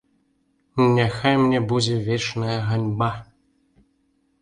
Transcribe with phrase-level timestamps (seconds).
[0.95, 3.15] Няхай мне будзе вечная ганьба!